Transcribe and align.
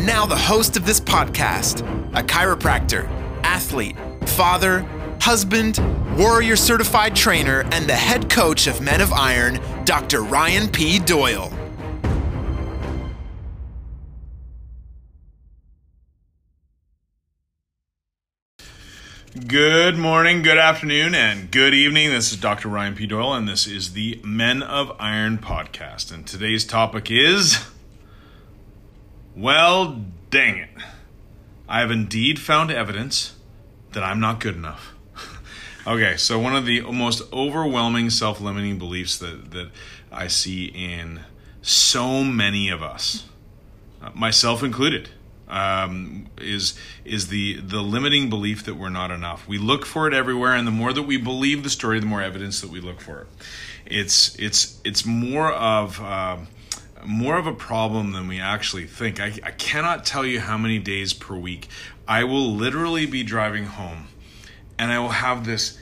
And 0.00 0.06
now, 0.06 0.24
the 0.24 0.34
host 0.34 0.78
of 0.78 0.86
this 0.86 0.98
podcast, 0.98 1.80
a 2.18 2.22
chiropractor, 2.22 3.06
athlete, 3.44 3.96
father, 4.28 4.80
husband, 5.20 5.78
warrior 6.16 6.56
certified 6.56 7.14
trainer, 7.14 7.66
and 7.70 7.86
the 7.86 7.92
head 7.92 8.30
coach 8.30 8.66
of 8.66 8.80
Men 8.80 9.02
of 9.02 9.12
Iron, 9.12 9.60
Dr. 9.84 10.22
Ryan 10.22 10.70
P. 10.70 11.00
Doyle. 11.00 11.52
Good 19.46 19.98
morning, 19.98 20.40
good 20.40 20.56
afternoon, 20.56 21.14
and 21.14 21.50
good 21.50 21.74
evening. 21.74 22.08
This 22.08 22.32
is 22.32 22.38
Dr. 22.38 22.70
Ryan 22.70 22.94
P. 22.94 23.06
Doyle, 23.06 23.34
and 23.34 23.46
this 23.46 23.66
is 23.66 23.92
the 23.92 24.18
Men 24.24 24.62
of 24.62 24.96
Iron 24.98 25.36
podcast. 25.36 26.10
And 26.10 26.26
today's 26.26 26.64
topic 26.64 27.10
is 27.10 27.66
well, 29.36 30.04
dang 30.30 30.58
it. 30.58 30.70
I 31.68 31.80
have 31.80 31.90
indeed 31.90 32.38
found 32.38 32.70
evidence 32.70 33.36
that 33.92 34.02
I'm 34.02 34.20
not 34.20 34.40
good 34.40 34.56
enough. 34.56 34.94
okay, 35.86 36.16
so 36.16 36.38
one 36.38 36.56
of 36.56 36.66
the 36.66 36.80
most 36.82 37.22
overwhelming 37.32 38.10
self 38.10 38.40
limiting 38.40 38.78
beliefs 38.78 39.18
that, 39.18 39.50
that 39.52 39.70
I 40.10 40.26
see 40.26 40.66
in 40.66 41.20
so 41.62 42.24
many 42.24 42.70
of 42.70 42.82
us, 42.82 43.26
uh, 44.02 44.10
myself 44.14 44.62
included, 44.62 45.10
um, 45.50 46.26
is 46.38 46.78
is 47.04 47.28
the 47.28 47.60
the 47.60 47.82
limiting 47.82 48.30
belief 48.30 48.64
that 48.64 48.74
we're 48.74 48.88
not 48.88 49.10
enough. 49.10 49.46
We 49.48 49.58
look 49.58 49.84
for 49.84 50.06
it 50.06 50.14
everywhere, 50.14 50.54
and 50.54 50.66
the 50.66 50.72
more 50.72 50.92
that 50.92 51.02
we 51.02 51.16
believe 51.16 51.62
the 51.62 51.70
story, 51.70 52.00
the 52.00 52.06
more 52.06 52.22
evidence 52.22 52.60
that 52.60 52.70
we 52.70 52.80
look 52.80 53.00
for 53.00 53.22
it. 53.22 53.26
It's 53.86 54.34
it's 54.38 54.80
it's 54.84 55.04
more 55.04 55.52
of 55.52 56.00
uh, 56.00 56.38
more 57.04 57.36
of 57.38 57.46
a 57.46 57.52
problem 57.52 58.12
than 58.12 58.28
we 58.28 58.40
actually 58.40 58.86
think. 58.86 59.20
I, 59.20 59.32
I 59.42 59.50
cannot 59.52 60.04
tell 60.04 60.24
you 60.24 60.40
how 60.40 60.58
many 60.58 60.78
days 60.78 61.12
per 61.12 61.36
week 61.36 61.68
I 62.06 62.24
will 62.24 62.52
literally 62.52 63.06
be 63.06 63.22
driving 63.22 63.64
home, 63.64 64.08
and 64.78 64.92
I 64.92 64.98
will 64.98 65.10
have 65.10 65.44
this 65.46 65.78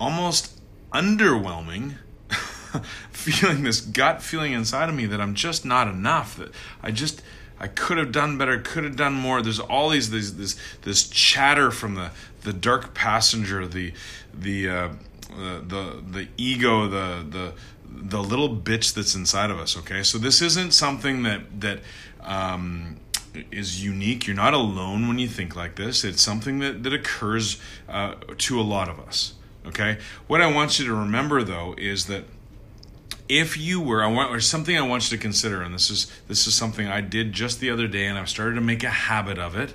almost 0.00 0.60
underwhelming 0.92 1.94
feeling, 3.10 3.62
this 3.62 3.80
gut 3.80 4.22
feeling 4.22 4.52
inside 4.52 4.88
of 4.88 4.94
me 4.94 5.06
that 5.06 5.20
I'm 5.20 5.34
just 5.34 5.64
not 5.64 5.88
enough. 5.88 6.36
That 6.36 6.50
I 6.82 6.90
just 6.90 7.22
I 7.60 7.66
could 7.66 7.98
have 7.98 8.12
done 8.12 8.38
better, 8.38 8.58
could 8.58 8.84
have 8.84 8.96
done 8.96 9.14
more. 9.14 9.42
There's 9.42 9.60
all 9.60 9.90
these, 9.90 10.10
these 10.10 10.36
this 10.36 10.56
this 10.82 11.08
chatter 11.08 11.70
from 11.70 11.94
the 11.94 12.10
the 12.42 12.52
dark 12.52 12.94
passenger, 12.94 13.66
the 13.66 13.92
the 14.32 14.68
uh, 14.68 14.88
the 15.28 16.02
the 16.10 16.28
ego, 16.36 16.88
the 16.88 17.24
the 17.28 17.54
the 17.90 18.22
little 18.22 18.54
bitch 18.54 18.94
that's 18.94 19.14
inside 19.14 19.50
of 19.50 19.58
us. 19.58 19.76
Okay, 19.76 20.02
so 20.02 20.18
this 20.18 20.42
isn't 20.42 20.72
something 20.72 21.22
that 21.22 21.60
that 21.60 21.80
um, 22.22 22.96
is 23.50 23.82
unique. 23.82 24.26
You're 24.26 24.36
not 24.36 24.54
alone 24.54 25.08
when 25.08 25.18
you 25.18 25.28
think 25.28 25.56
like 25.56 25.76
this. 25.76 26.04
It's 26.04 26.22
something 26.22 26.58
that 26.60 26.82
that 26.82 26.92
occurs 26.92 27.60
uh, 27.88 28.14
to 28.38 28.60
a 28.60 28.62
lot 28.62 28.88
of 28.88 28.98
us. 29.00 29.34
Okay, 29.66 29.98
what 30.26 30.40
I 30.40 30.52
want 30.52 30.78
you 30.78 30.86
to 30.86 30.94
remember 30.94 31.42
though 31.42 31.74
is 31.76 32.06
that 32.06 32.24
if 33.28 33.58
you 33.58 33.80
were, 33.80 34.02
I 34.02 34.06
want, 34.06 34.34
or 34.34 34.40
something 34.40 34.76
I 34.76 34.82
want 34.82 35.10
you 35.10 35.16
to 35.16 35.22
consider, 35.22 35.60
and 35.60 35.74
this 35.74 35.90
is 35.90 36.10
this 36.28 36.46
is 36.46 36.54
something 36.54 36.86
I 36.86 37.00
did 37.00 37.32
just 37.32 37.60
the 37.60 37.70
other 37.70 37.86
day, 37.86 38.06
and 38.06 38.18
I've 38.18 38.28
started 38.28 38.54
to 38.54 38.60
make 38.60 38.82
a 38.82 38.90
habit 38.90 39.38
of 39.38 39.56
it, 39.56 39.74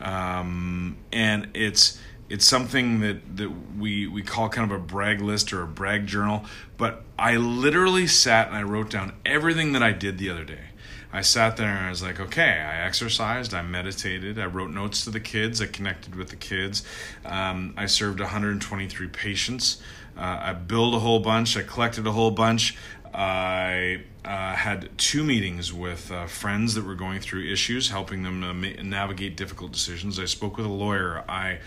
um, 0.00 0.96
and 1.12 1.48
it's 1.54 1.98
it's 2.30 2.46
something 2.46 3.00
that 3.00 3.36
that 3.36 3.50
we 3.76 4.06
we 4.06 4.22
call 4.22 4.48
kind 4.48 4.70
of 4.70 4.80
a 4.80 4.82
brag 4.82 5.20
list 5.20 5.52
or 5.52 5.62
a 5.62 5.66
brag 5.66 6.06
journal. 6.06 6.44
But 6.78 7.02
I 7.18 7.36
literally 7.36 8.06
sat 8.06 8.46
and 8.46 8.56
I 8.56 8.62
wrote 8.62 8.88
down 8.88 9.12
everything 9.26 9.72
that 9.72 9.82
I 9.82 9.92
did 9.92 10.16
the 10.16 10.30
other 10.30 10.44
day. 10.44 10.68
I 11.12 11.22
sat 11.22 11.56
there 11.56 11.66
and 11.66 11.86
I 11.86 11.90
was 11.90 12.04
like, 12.04 12.20
okay, 12.20 12.42
I 12.42 12.86
exercised, 12.86 13.52
I 13.52 13.62
meditated, 13.62 14.38
I 14.38 14.46
wrote 14.46 14.70
notes 14.70 15.02
to 15.04 15.10
the 15.10 15.18
kids, 15.18 15.60
I 15.60 15.66
connected 15.66 16.14
with 16.14 16.28
the 16.28 16.36
kids, 16.36 16.84
um, 17.24 17.74
I 17.76 17.86
served 17.86 18.20
123 18.20 19.08
patients. 19.08 19.82
Uh, 20.16 20.38
I 20.42 20.52
billed 20.52 20.94
a 20.94 20.98
whole 20.98 21.20
bunch. 21.20 21.56
I 21.56 21.62
collected 21.62 22.06
a 22.06 22.12
whole 22.12 22.30
bunch. 22.30 22.76
I 23.12 24.02
uh, 24.24 24.54
had 24.54 24.90
two 24.98 25.24
meetings 25.24 25.72
with 25.72 26.10
uh, 26.12 26.26
friends 26.26 26.74
that 26.74 26.84
were 26.84 26.94
going 26.94 27.20
through 27.20 27.44
issues, 27.50 27.90
helping 27.90 28.22
them 28.22 28.40
ma- 28.40 28.82
navigate 28.82 29.36
difficult 29.36 29.72
decisions. 29.72 30.18
I 30.18 30.26
spoke 30.26 30.56
with 30.56 30.66
a 30.66 30.70
lawyer. 30.70 31.24
I 31.28 31.58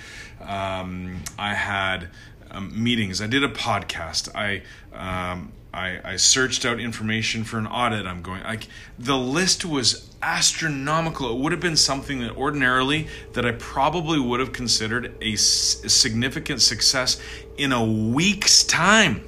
um, 0.41 1.21
I 1.37 1.53
had 1.53 2.09
um, 2.51 2.71
meetings. 2.81 3.21
I 3.21 3.27
did 3.27 3.43
a 3.43 3.49
podcast. 3.49 4.33
I 4.35 4.61
um, 4.93 5.51
I, 5.73 5.99
I 6.03 6.15
searched 6.17 6.65
out 6.65 6.79
information 6.79 7.43
for 7.43 7.57
an 7.57 7.65
audit. 7.67 8.05
I'm 8.05 8.21
going 8.21 8.43
like 8.43 8.67
the 8.97 9.17
list 9.17 9.65
was 9.65 10.09
astronomical. 10.21 11.35
It 11.35 11.41
would 11.41 11.51
have 11.51 11.61
been 11.61 11.75
something 11.75 12.19
that 12.21 12.35
ordinarily 12.37 13.07
that 13.33 13.45
I 13.45 13.51
probably 13.53 14.19
would 14.19 14.39
have 14.39 14.53
considered 14.53 15.15
a, 15.21 15.33
s- 15.33 15.83
a 15.83 15.89
significant 15.89 16.61
success 16.61 17.19
in 17.57 17.71
a 17.73 17.83
week's 17.83 18.63
time. 18.63 19.27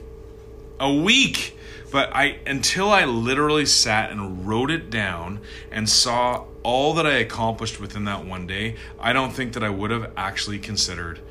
A 0.79 0.93
week. 0.93 1.54
But 1.95 2.13
I 2.13 2.39
until 2.45 2.91
I 2.91 3.05
literally 3.05 3.65
sat 3.65 4.11
and 4.11 4.45
wrote 4.45 4.69
it 4.69 4.89
down 4.89 5.39
and 5.71 5.89
saw 5.89 6.43
all 6.61 6.93
that 6.95 7.07
I 7.07 7.13
accomplished 7.13 7.79
within 7.79 8.03
that 8.03 8.25
one 8.25 8.45
day, 8.45 8.75
I 8.99 9.13
don't 9.13 9.31
think 9.31 9.53
that 9.53 9.63
I 9.63 9.69
would 9.69 9.91
have 9.91 10.11
actually 10.17 10.59
considered 10.59 11.21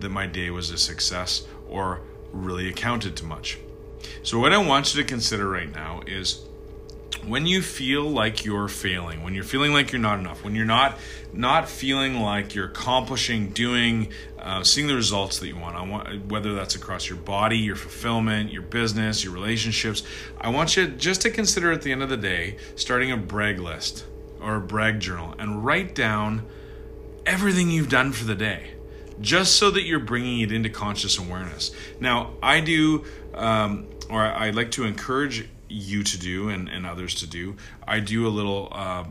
that 0.00 0.10
my 0.10 0.26
day 0.26 0.50
was 0.50 0.68
a 0.68 0.76
success 0.76 1.46
or 1.66 2.02
really 2.30 2.68
accounted 2.68 3.16
to 3.16 3.24
much. 3.24 3.56
So, 4.22 4.38
what 4.38 4.52
I 4.52 4.58
want 4.58 4.94
you 4.94 5.02
to 5.02 5.08
consider 5.08 5.48
right 5.48 5.74
now 5.74 6.02
is 6.06 6.44
when 7.26 7.44
you 7.44 7.60
feel 7.60 8.04
like 8.04 8.44
you're 8.44 8.68
failing, 8.68 9.22
when 9.22 9.34
you're 9.34 9.44
feeling 9.44 9.72
like 9.72 9.92
you're 9.92 10.00
not 10.00 10.18
enough, 10.18 10.44
when 10.44 10.54
you're 10.54 10.64
not 10.64 10.96
not 11.32 11.68
feeling 11.68 12.20
like 12.20 12.54
you're 12.54 12.68
accomplishing, 12.68 13.50
doing, 13.50 14.08
uh, 14.38 14.62
seeing 14.62 14.86
the 14.86 14.94
results 14.94 15.40
that 15.40 15.48
you 15.48 15.56
want. 15.56 15.76
I 15.76 15.82
want 15.82 16.26
whether 16.26 16.54
that's 16.54 16.76
across 16.76 17.08
your 17.08 17.18
body, 17.18 17.58
your 17.58 17.76
fulfillment, 17.76 18.52
your 18.52 18.62
business, 18.62 19.24
your 19.24 19.32
relationships. 19.32 20.02
I 20.40 20.48
want 20.50 20.76
you 20.76 20.86
just 20.86 21.22
to 21.22 21.30
consider 21.30 21.72
at 21.72 21.82
the 21.82 21.92
end 21.92 22.02
of 22.02 22.08
the 22.08 22.16
day 22.16 22.58
starting 22.76 23.10
a 23.12 23.16
brag 23.16 23.58
list 23.58 24.06
or 24.40 24.56
a 24.56 24.60
brag 24.60 25.00
journal 25.00 25.34
and 25.38 25.64
write 25.64 25.94
down 25.94 26.46
everything 27.26 27.70
you've 27.70 27.90
done 27.90 28.12
for 28.12 28.24
the 28.24 28.36
day 28.36 28.70
just 29.20 29.56
so 29.56 29.70
that 29.70 29.82
you're 29.82 29.98
bringing 29.98 30.40
it 30.40 30.52
into 30.52 30.68
conscious 30.68 31.18
awareness. 31.18 31.72
Now, 32.00 32.34
I 32.42 32.60
do, 32.60 33.04
um, 33.34 33.86
or 34.10 34.22
I 34.22 34.50
like 34.50 34.72
to 34.72 34.84
encourage 34.84 35.48
you 35.76 36.02
to 36.02 36.18
do 36.18 36.48
and, 36.48 36.68
and 36.68 36.86
others 36.86 37.14
to 37.16 37.26
do, 37.26 37.56
I 37.86 38.00
do 38.00 38.26
a 38.26 38.30
little 38.30 38.68
uh, 38.72 39.04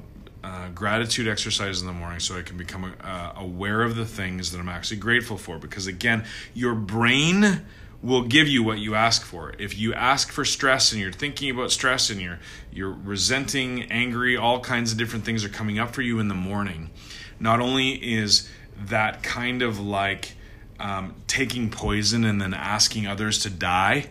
uh, 0.43 0.69
gratitude 0.69 1.27
exercise 1.27 1.81
in 1.81 1.87
the 1.87 1.93
morning 1.93 2.19
so 2.19 2.37
I 2.37 2.41
can 2.41 2.57
become 2.57 2.93
uh, 3.01 3.33
aware 3.35 3.81
of 3.81 3.95
the 3.95 4.05
things 4.05 4.51
that 4.51 4.59
I'm 4.59 4.69
actually 4.69 4.97
grateful 4.97 5.37
for. 5.37 5.57
Because 5.57 5.87
again, 5.87 6.25
your 6.53 6.75
brain 6.75 7.63
will 8.01 8.23
give 8.23 8.47
you 8.47 8.61
what 8.61 8.77
you 8.77 8.93
ask 8.93 9.23
for. 9.23 9.53
If 9.57 9.77
you 9.77 9.93
ask 9.93 10.31
for 10.31 10.45
stress 10.45 10.91
and 10.91 11.01
you're 11.01 11.11
thinking 11.11 11.49
about 11.49 11.71
stress 11.71 12.09
and 12.09 12.21
you're 12.21 12.39
you're 12.71 12.93
resenting, 12.93 13.83
angry, 13.91 14.37
all 14.37 14.59
kinds 14.59 14.91
of 14.91 14.97
different 14.97 15.25
things 15.25 15.43
are 15.43 15.49
coming 15.49 15.79
up 15.79 15.95
for 15.95 16.01
you 16.01 16.19
in 16.19 16.27
the 16.27 16.35
morning. 16.35 16.91
Not 17.39 17.59
only 17.59 17.93
is 17.93 18.49
that 18.77 19.23
kind 19.23 19.61
of 19.61 19.79
like 19.79 20.35
um, 20.79 21.15
taking 21.27 21.69
poison 21.69 22.23
and 22.25 22.41
then 22.41 22.53
asking 22.53 23.07
others 23.07 23.39
to 23.43 23.49
die. 23.49 24.07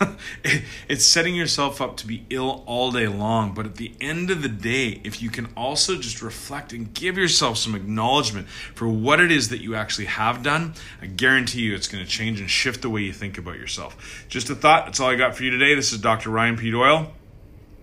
it, 0.44 0.62
it's 0.88 1.04
setting 1.04 1.34
yourself 1.34 1.80
up 1.80 1.96
to 1.98 2.06
be 2.06 2.24
ill 2.30 2.64
all 2.66 2.90
day 2.90 3.06
long. 3.06 3.52
But 3.52 3.66
at 3.66 3.76
the 3.76 3.92
end 4.00 4.30
of 4.30 4.42
the 4.42 4.48
day, 4.48 5.00
if 5.04 5.20
you 5.20 5.30
can 5.30 5.48
also 5.56 5.96
just 5.96 6.22
reflect 6.22 6.72
and 6.72 6.92
give 6.94 7.18
yourself 7.18 7.58
some 7.58 7.74
acknowledgement 7.74 8.48
for 8.48 8.88
what 8.88 9.20
it 9.20 9.30
is 9.30 9.50
that 9.50 9.60
you 9.60 9.74
actually 9.74 10.06
have 10.06 10.42
done, 10.42 10.74
I 11.02 11.06
guarantee 11.06 11.60
you 11.60 11.74
it's 11.74 11.88
going 11.88 12.04
to 12.04 12.10
change 12.10 12.40
and 12.40 12.50
shift 12.50 12.82
the 12.82 12.90
way 12.90 13.02
you 13.02 13.12
think 13.12 13.38
about 13.38 13.58
yourself. 13.58 14.24
Just 14.28 14.48
a 14.50 14.54
thought. 14.54 14.86
That's 14.86 15.00
all 15.00 15.10
I 15.10 15.16
got 15.16 15.36
for 15.36 15.44
you 15.44 15.50
today. 15.50 15.74
This 15.74 15.92
is 15.92 16.00
Dr. 16.00 16.30
Ryan 16.30 16.56
P. 16.56 16.70
Doyle, 16.70 17.12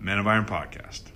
Men 0.00 0.18
of 0.18 0.26
Iron 0.26 0.44
Podcast. 0.44 1.13